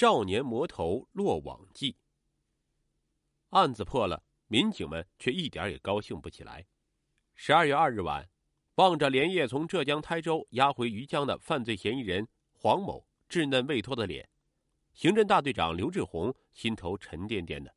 [0.00, 1.94] 少年魔头落网记。
[3.50, 6.66] 案子破了，民警们却一点也高兴不起来。
[7.34, 8.26] 十二月二日晚，
[8.76, 14.26] 望着连夜从浙江台州押回余江的犯罪嫌疑人黄某稚嫩未脱的脸，
[14.94, 17.74] 刑侦大队长刘志宏心头沉甸甸的。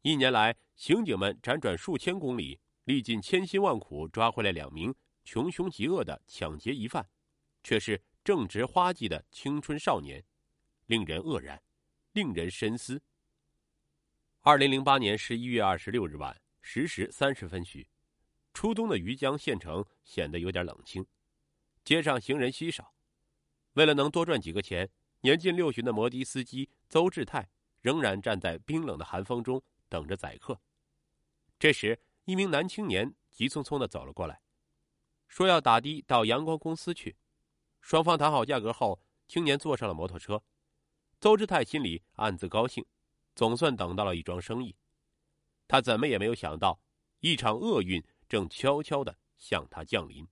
[0.00, 7.06] 一年来，刑警们辗转数千公里，历尽千辛万苦，抓回来两名穷凶极恶的抢劫疑犯，
[7.62, 10.24] 却是正值花季的青春少年，
[10.86, 11.60] 令人愕然，
[12.12, 13.02] 令人深思。
[14.40, 17.86] 二零零八年十一月二十六日晚十时三十分许。
[18.54, 21.06] 初冬的余江县城显得有点冷清，
[21.84, 22.94] 街上行人稀少。
[23.74, 24.88] 为了能多赚几个钱，
[25.20, 27.46] 年近六旬的摩的司机邹志泰
[27.82, 30.58] 仍然站在冰冷的寒风中等着载客。
[31.58, 34.40] 这时，一名男青年急匆匆的走了过来，
[35.28, 37.16] 说要打的到阳光公司去。
[37.82, 40.42] 双方谈好价格后，青年坐上了摩托车。
[41.20, 42.84] 邹志泰心里暗自高兴，
[43.34, 44.74] 总算等到了一桩生意。
[45.68, 46.80] 他怎么也没有想到，
[47.20, 48.02] 一场厄运。
[48.28, 50.26] 正悄悄的向他降临。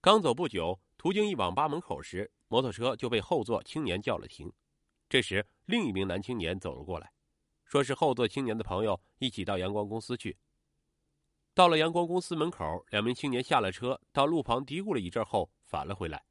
[0.00, 4.50] 刚走不久，途经一网吧门口时，摩托车就被后座青年叫了停。
[5.10, 7.12] 这时，另一名男青年走了过来，
[7.66, 10.38] 说是后座青年的朋友一起到阳光公司去。
[11.52, 16.24] 到了阳光公司门口，两名青年下了车，到路旁嘀咕了一阵后返了回来，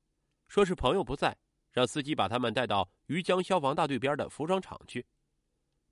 [0.48, 1.38] 说是朋友不在，
[1.72, 5.06] 让司机把他们带到余江消防大队边的服装厂去。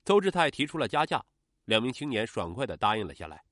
[0.04, 1.26] 邹志泰提出了加价，
[1.66, 3.44] 两名青年爽快的答应了下来。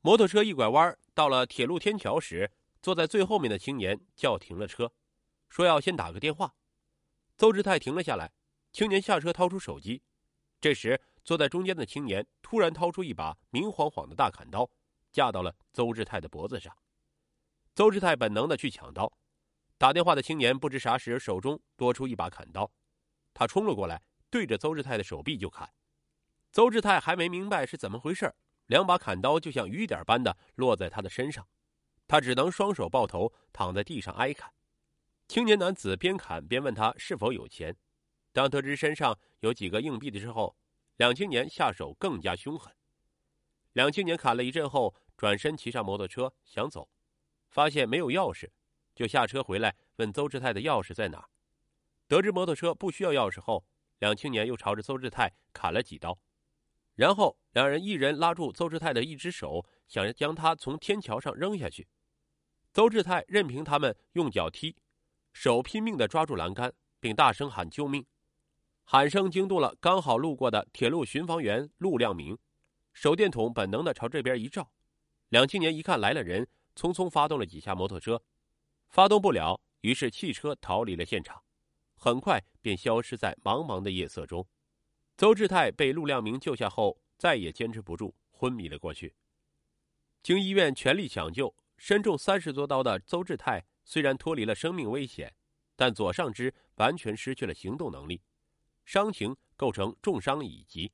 [0.00, 2.50] 摩托车一拐弯，到了铁路天桥时，
[2.82, 4.92] 坐在最后面的青年叫停了车，
[5.48, 6.54] 说要先打个电话。
[7.36, 8.32] 邹志泰停了下来，
[8.72, 10.02] 青年下车掏出手机。
[10.60, 14.68] 这时，坐在中间的青年突然掏出一把明晃晃的大砍刀，
[15.10, 16.76] 架到了邹志泰的脖子上。
[17.74, 19.12] 邹志泰本能的去抢刀，
[19.82, 22.70] 打电话的青年不知啥时手中多出一把砍刀，
[23.34, 25.68] 他冲了过来，对着邹志泰的手臂就砍。
[26.52, 28.32] 邹志泰还没明白是怎么回事
[28.66, 31.44] 两把砍刀就像雨点般的落在他的身上，
[32.06, 34.52] 他只能双手抱头躺在地上挨砍。
[35.26, 37.76] 青年男子边砍边问他是否有钱，
[38.32, 40.54] 当得知身上有几个硬币的时候，
[40.98, 42.72] 两青年下手更加凶狠。
[43.72, 46.88] 两青年砍了一阵后，转身骑上摩托车想走，
[47.50, 48.48] 发现没有钥匙，
[48.94, 51.28] 就下车回来问邹志泰的钥匙在哪。
[52.08, 53.64] 得知摩托车不需要钥匙后，
[53.98, 56.18] 两青年又朝着邹志泰砍了几刀。
[56.94, 61.88] 然后，两人一人拉住邹志泰的一只手，想要将他从天桥上扔下去。
[62.70, 64.76] 邹志泰任凭他们用脚踢，
[65.32, 68.04] 手拼命的抓住栏杆，并大声喊救命。
[68.84, 72.36] 喊声惊动了刚好路过的铁路巡防员陆亮明，
[72.92, 74.70] 手电筒本能的朝这边一照。
[75.30, 78.22] 两青年一看来了人，匆匆发动了几下摩托车，
[78.92, 81.42] 发动不了，于是汽车逃离了现场，
[81.94, 84.46] 很快便消失在茫茫的夜色中。
[85.16, 89.14] 邹志泰被陆亮明救下后，再也坚持不住，昏迷了过去。
[90.22, 95.34] 经医院全力抢救，身中三十多刀的邹志泰虽然脱离了生命危险，
[95.74, 98.20] 但左上肢完全失去了行动能力，
[98.84, 100.92] 伤情构成重伤乙级。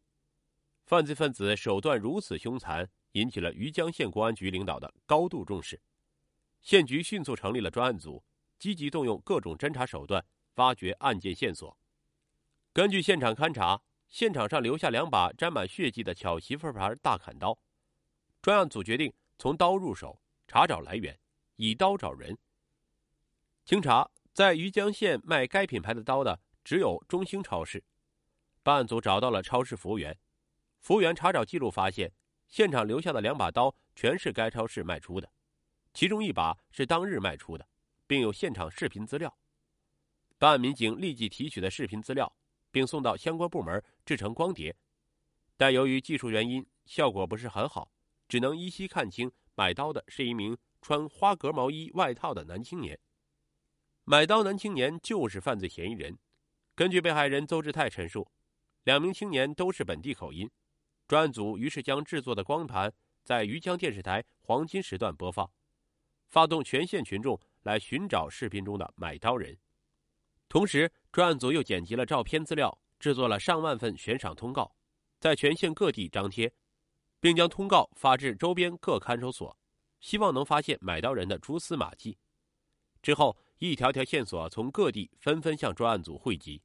[0.86, 5.80] 犯罪分子手段如此凶残，引起了余江县公安局领导的高度重视。
[6.60, 8.24] 县局迅速成立了专案组，
[8.58, 10.24] 积极动用各种侦查手段，
[10.54, 11.76] 发掘案件线索。
[12.72, 13.82] 根据现场勘查。
[14.10, 17.58] 现场上留下两把沾满血迹的巧媳妇牌大砍刀，
[18.40, 21.20] 专案组决定从刀入手，查找来源，
[21.56, 22.38] 以刀找人。
[23.66, 27.84] 经查，在余江县卖该品牌的刀的只有中兴超市。
[28.62, 30.18] 办案组找到了超市服务员，
[30.80, 32.10] 服务员查找记录发现，
[32.48, 35.30] 现场留下的两把刀全是该超市卖出的，
[35.98, 37.68] 其中一把是当日卖出的，
[38.06, 39.36] 并有现场视频资料。
[40.38, 42.32] 办案民警立即提取了视频资料。
[42.70, 44.76] 并送到相关部门制成光碟，
[45.56, 47.90] 但由于技术原因，效果不是很好，
[48.28, 52.96] 只能依稀看清买刀的是一名穿花格毛衣外套的男青年。
[54.04, 56.16] 买刀男青年就是犯罪嫌疑人。
[56.76, 58.30] 根据被害人邹志泰陈述，
[58.84, 60.48] 两名青年都是本地口音。
[61.08, 62.92] 专案组于是将制作的光盘
[63.24, 65.50] 在余江电视台黄金时段播放，
[66.28, 69.56] 发动全县群众来寻找视频中的买刀人。
[70.48, 74.74] 同时，专案组又剪辑了照片资料，制作了上万份悬赏通告，
[75.20, 76.50] 在全县各地张贴，
[77.20, 79.56] 并将通告发至周边各看守所，
[80.00, 82.16] 希望能发现买刀人的蛛丝马迹。
[83.02, 86.62] 之后，一条条线索从各地纷纷向专案组汇集，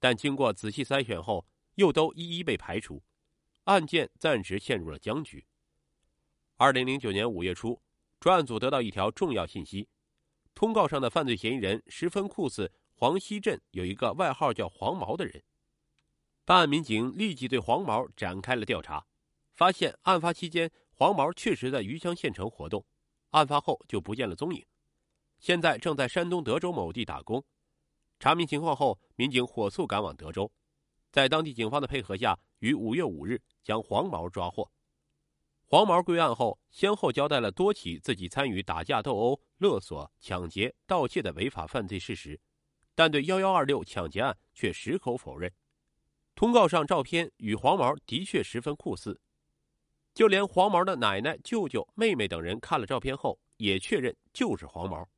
[0.00, 3.02] 但经过仔细筛选后，又都一一被排除，
[3.64, 5.44] 案件暂时陷入了僵局。
[6.56, 7.80] 二零零九年五月初，
[8.22, 9.88] 专案组得到一条重要信息：
[10.54, 12.72] 通告上的犯罪嫌疑人十分酷似。
[12.94, 15.42] 黄溪镇有一个外号叫黄毛的人。
[16.44, 19.04] 办案民警立即对黄毛展开了调查，
[19.54, 22.86] 发现案发期间黄毛确实在余江县城活动，
[23.30, 24.64] 案发后就不见了踪影，
[25.40, 27.44] 现在正在山东德州某地打工。
[28.20, 30.48] 查明情况后，民警火速赶往德州，
[31.10, 34.70] 在当地警方的配合下，于五月五日将黄毛抓获。
[35.72, 42.38] 黄毛归案后，先后交代了多起自己参与打架斗殴、勒索、抢劫、盗窃的违法犯罪事实，
[42.94, 45.50] 但对幺幺二六抢劫案却矢口否认。
[46.34, 49.18] 通告上照片与黄毛的确十分酷似，
[50.12, 55.08] 就连黄毛的奶奶、舅舅、妹妹等人看了照片后，也确认就是黄毛，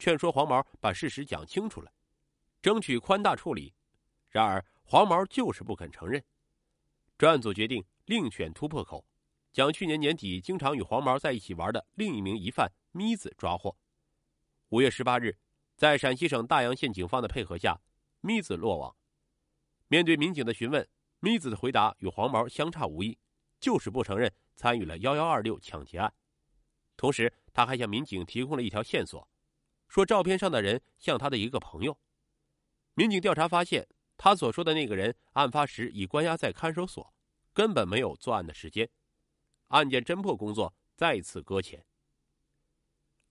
[0.00, 1.92] 劝说黄毛把事实讲清楚了，
[2.60, 3.72] 争取宽大处理。
[4.28, 6.20] 然而黄毛就是不肯承认。
[7.16, 9.06] 专案组决定另选突破口。
[9.54, 13.76] 将去年年底经常与黄毛在一起玩的另一名疑犯咪子抓获。
[14.70, 15.38] 五月十八日，
[15.76, 17.80] 在陕西省大阳县警方的配合下，
[18.20, 18.96] 咪子落网。
[19.86, 20.84] 面对民警的询问，
[21.20, 23.16] 咪子的回答与黄毛相差无异，
[23.60, 26.12] 就是不承认参与了幺幺二六抢劫案。
[26.96, 29.28] 同时，他还向民警提供了一条线索，
[29.86, 31.96] 说照片上的人像他的一个朋友。
[32.94, 33.86] 民警调查发现，
[34.16, 37.14] 他所说的那个人案发时已关押在看守所，
[37.52, 38.90] 根本没有作案的时间。
[39.68, 41.84] 案件侦破工作再次搁浅。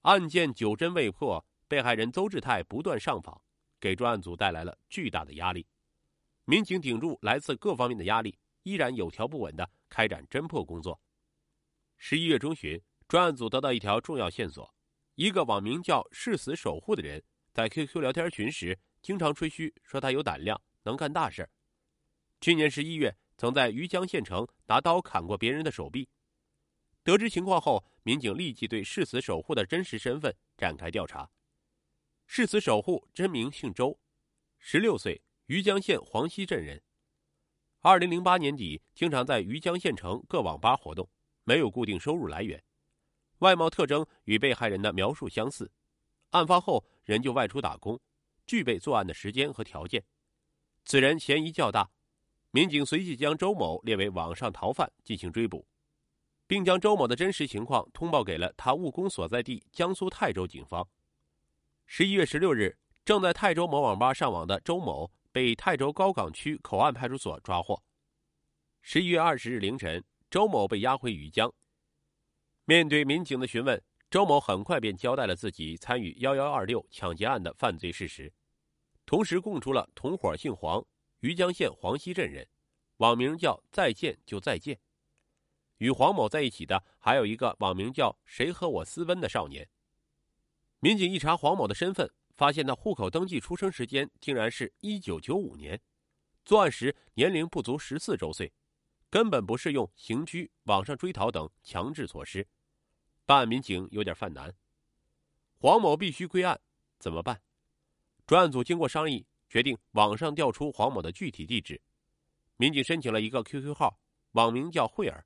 [0.02, 3.42] 案件久侦未破，被害人邹志泰不断上访，
[3.80, 5.66] 给专案组带来了巨大的压力。
[6.46, 11.00] 民警顶住来自各方面的压力，依然有条不紊的开展侦破工作。
[11.96, 14.74] 十一月中旬，专案组得到一条重要线索：
[15.16, 21.50] 一个网名叫“誓死守护”的人，在 QQ 聊天群时经常吹嘘说他有胆量，能干大事儿。
[22.42, 26.10] 去年十一月，曾在余江县城拿刀砍过别人的手臂。
[27.04, 31.30] 得知情况后，民警立即对誓死守护的真实身份展开调查。
[32.26, 34.00] 誓死守护真名姓周，
[34.58, 36.82] 十六岁，余江县黄溪镇人。
[37.82, 41.10] 二零零八年底，经常在余江县城各网吧活动，
[41.44, 42.64] 没有固定收入来源。
[43.40, 45.70] 外貌特征与被害人的描述相似。
[46.30, 48.00] 案发后，人就外出打工，
[48.46, 50.02] 具备作案的时间和条件。
[50.86, 51.92] 此人嫌疑较大，
[52.52, 55.68] 民警随即将周某列为网上逃犯进行追捕。
[56.54, 60.88] 并将周某的真实情况通报给了他务工所在地江苏泰州警方。
[61.88, 67.82] 十一月十六日，正在泰州某网吧上网的周某被泰州高岗区口岸派出所抓获。
[68.84, 71.52] 十一月二十日凌晨，周某被押回余江。
[72.66, 78.32] 面对民警的询问，周某很快便交代了自己参与幺幺二六抢劫案的犯罪事实，
[79.08, 80.86] 同时供出了同伙姓黄，
[81.22, 82.48] 余江县黄溪镇人，
[82.98, 84.80] 网名叫“再见就再见”。
[85.78, 89.68] 与黄某在一起的还有一个网名叫“谁和我私奔”的少年。
[90.80, 95.80] 民警一查黄某的身份，发现他户口登记出生时间竟然是一九九五年，
[96.44, 98.52] 作案时年龄不足十四周岁，
[99.10, 102.48] 根本不适用刑拘、网上追逃等强制措施。
[103.26, 104.54] 办案民警有点犯难，
[105.60, 106.60] 黄某必须归案，
[107.00, 107.42] 怎么办？
[108.26, 111.82] 专案组经过商议，决定网上调出黄某的具体地址。
[112.58, 114.00] 民警申请了一个 QQ 号，
[114.32, 115.26] 网名叫慧儿。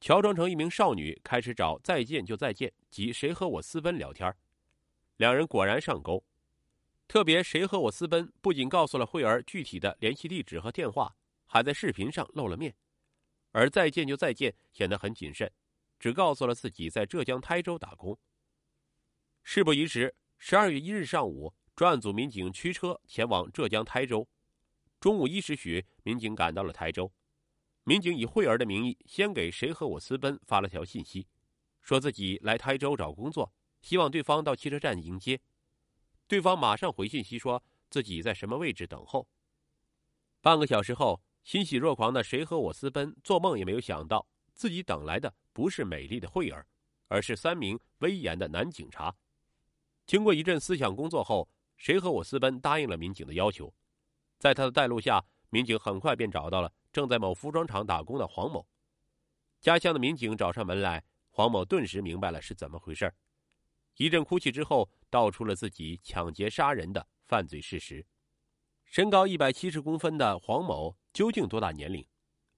[0.00, 4.34] 乔装成一名少女，开始找“再见就再见”及“谁和我私奔”聊天
[5.18, 6.24] 两人果然上钩。
[7.06, 11.14] 特别“谁和我私奔”不仅告诉了慧儿具体的联系地址和电话，
[11.44, 12.72] 还在视频上露了面；
[13.52, 15.52] 而“再见就再见”显得很谨慎，
[15.98, 18.18] 只告诉了自己在浙江台州打工。
[19.42, 24.26] 事不宜迟，十二月一日上午，专案组民警驱车前往浙江台州。
[24.98, 27.12] 中午一时许，民警赶到了台州。
[27.84, 31.26] 民警以慧儿的名义，先给谁和我私奔发了条信息，
[31.80, 35.40] 说自己来台州找工作，希望对方到汽车站迎接。
[36.28, 39.26] 对方马上回信息说自己在什么位置等候。
[40.40, 46.66] 半个小时后，欣喜若狂的谁和我私奔，做梦也没有想到自己等来的不是美丽的慧儿，
[47.08, 49.14] 而是三名威严的男警察。
[50.06, 53.72] 经过一阵思想工作后，谁和我私奔答应了民警的要求，
[54.38, 56.72] 在他的带路下，民警很快便找到了。
[56.92, 58.66] 正在某服装厂打工的黄某，
[59.60, 63.12] 家乡的民警找上门来，黄某顿时明白了是怎么回事
[63.96, 68.04] 一阵哭泣之后，道出了自己抢劫杀人的犯罪事实。
[68.84, 72.04] 身高一百七十公分的黄某究竟多大年龄？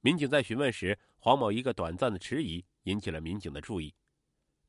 [0.00, 3.94] 民警在询问时，黄某一个短暂的迟疑引起了民警的注意。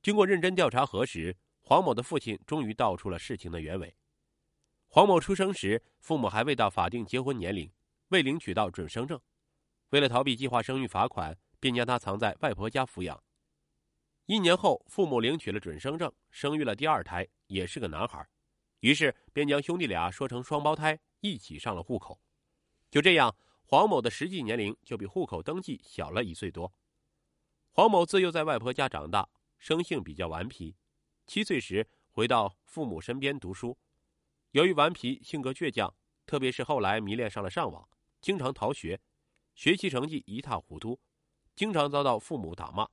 [0.01, 3.95] 经过认真调查核实，黄某的父亲终于道出了事情的原委。
[4.87, 7.71] 黄某出生时，父母还未到法定结婚年龄，
[8.09, 9.19] 未领取到准生证。
[9.93, 13.23] 为了逃避计划生育罚款，便将他藏在外婆家抚养。
[14.25, 18.27] 一年后，父母领取了准生证，生育了第二胎，也是个男孩。
[18.79, 22.19] 于是便将兄弟俩说成双胞胎，一起上了户口。
[22.89, 23.35] 就这样，
[23.65, 26.73] 黄某的实际年龄就比户口登记小了一岁多。
[27.69, 30.75] 黄某自幼在外婆家长大，生性比较顽皮。
[31.27, 33.77] 七岁时回到父母身边读书，
[34.53, 35.93] 由于顽皮性格倔强，
[36.25, 37.87] 特别是后来迷恋上了上网，
[38.19, 38.99] 经常逃学，
[39.55, 40.99] 学习成绩一塌糊涂，
[41.55, 42.87] 经常遭到父母打骂。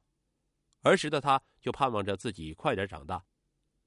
[0.83, 3.25] 儿时的他就盼望着自己快点长大。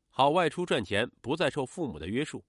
[0.09, 2.45] 好外出赚钱，不再受父母的约束。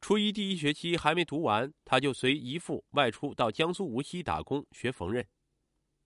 [0.00, 5.24] 初一第一学期还没读完，他就随姨父外出到江苏无锡打工学缝纫。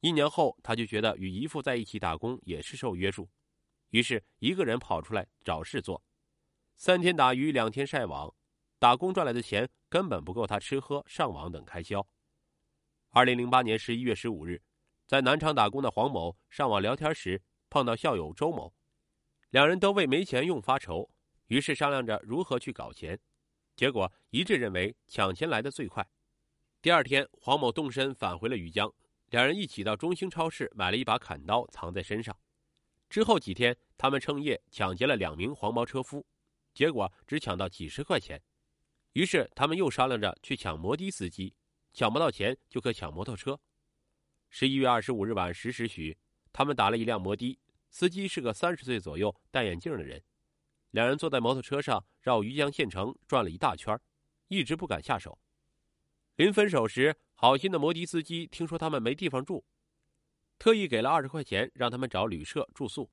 [0.00, 3.28] 一年后，他就觉得与姨父在一起打工也是受约束，
[3.90, 6.02] 于是一个人跑出来找事做。
[6.76, 8.34] 三天打鱼两天晒网，
[8.78, 12.06] 打工赚来的钱根本不够他吃喝上网等开销。
[13.16, 14.60] 二零零八年十一月十五日，
[15.06, 18.70] 在南昌打工的黄某上网聊天时碰到校友周某。
[19.48, 21.08] 两人都为没钱用发愁，
[21.46, 23.18] 于是商量着如何去搞钱，
[23.74, 26.06] 结果一致认为抢钱来的最快。
[26.82, 28.92] 第二天，黄某动身返回了余江，
[29.30, 32.38] 两人一起到中兴超市买了一把砍刀藏在身上。
[33.08, 36.22] 之后几天，他们趁夜抢劫了两名黄包车夫，
[36.74, 38.38] 结果只抢到几十块钱。
[39.14, 41.54] 于是他们又商量着去抢摩的司机，
[41.96, 43.58] 抢不到钱就可抢摩托车。
[44.50, 46.14] 十一月二十五日晚十时许，
[46.52, 47.58] 他们打了一辆摩的。
[47.88, 50.22] 司机是个三十岁左右、戴眼镜的人，
[50.90, 53.98] 两人坐在摩托车上绕余江县城转了一大圈，
[54.48, 55.38] 一直不敢下手。
[56.34, 59.64] 临分手时，好心的摩的司机听说他们没地方住，
[60.58, 63.10] 特意给了二十块钱让他们找旅社住宿。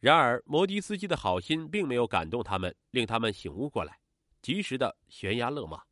[0.00, 3.98] 然而，摩的司机的好心并没有感动他们，令他们醒悟过来，
[4.42, 5.82] 及时的悬崖勒马。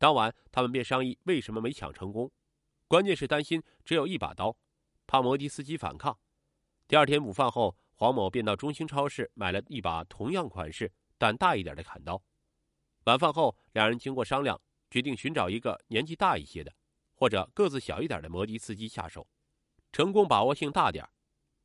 [0.00, 2.32] 当晚，他们便商议为什么没抢成功，
[2.88, 4.56] 关键是担心只有一把刀，
[5.06, 6.18] 怕摩的司机反抗。
[6.88, 12.22] 第二天午饭后，黄某便到中兴超市买了一把同样款式但大一点的砍刀。
[13.04, 14.58] 晚饭后，两人经过商量，
[14.90, 16.72] 决定寻找一个年纪大一些的，
[17.14, 19.28] 或者个子小一点的摩的司机下手，
[19.92, 21.06] 成功把握性大点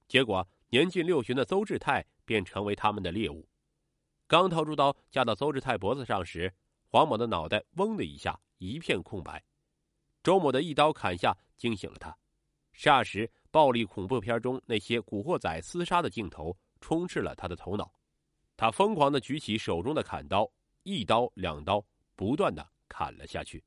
[0.09, 3.47] 结果，年近六旬的邹志泰便成为他们的猎物。
[4.27, 6.53] 刚掏出刀架到邹志泰脖子上时，
[6.87, 9.43] 黄某的脑袋“嗡”的一下，一片空白。
[10.23, 12.15] 周某的一刀砍下，惊醒了他。
[12.73, 17.91] 霎时，暴力恐怖片中那些古惑仔厮杀的镜头充斥了他的头脑，
[18.57, 20.49] 他疯狂的举起手中的砍刀，
[20.83, 23.63] 一刀两刀，不断的砍了下去。